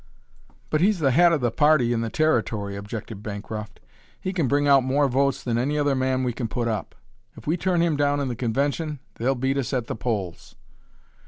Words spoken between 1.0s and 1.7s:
head of the